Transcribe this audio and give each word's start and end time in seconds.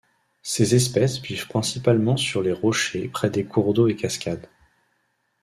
Ces 0.41 0.73
espèces 0.73 1.21
vivent 1.21 1.47
principalement 1.47 2.17
sur 2.17 2.41
les 2.41 2.53
rochers 2.53 3.07
près 3.07 3.29
des 3.29 3.45
cours 3.45 3.75
d'eau 3.75 3.87
et 3.87 3.95
cascades. 3.95 4.49